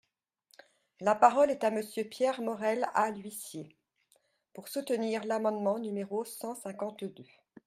La 0.99 1.13
parole 1.13 1.51
est 1.51 1.63
à 1.63 1.69
Monsieur 1.69 2.03
Pierre 2.05 2.41
Morel-A-L’Huissier, 2.41 3.77
pour 4.55 4.67
soutenir 4.67 5.23
l’amendement 5.25 5.77
numéro 5.77 6.25
cent 6.25 6.55
cinquante-deux. 6.55 7.23